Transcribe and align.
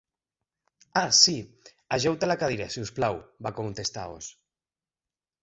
"Ah, 1.01 1.11
sí. 1.17 1.33
Ajeu-te 1.97 2.29
a 2.29 2.31
la 2.31 2.39
cadira, 2.45 2.67
si 2.77 2.85
us 2.87 2.93
plau", 3.01 3.21
va 3.49 3.53
contestar 3.61 4.09
Oz. 4.17 4.33